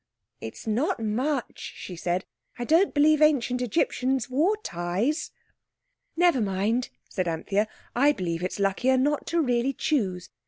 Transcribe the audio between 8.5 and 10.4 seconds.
luckier not to really choose.